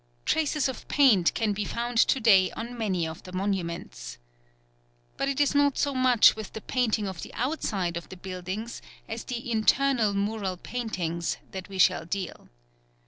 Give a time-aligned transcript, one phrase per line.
[0.25, 4.17] Traces of paint can be found to day on many of the monuments.
[5.15, 8.81] But it is not so much with the painting of the outside of the buildings
[9.07, 12.49] as the internal mural paintings that we shall deal.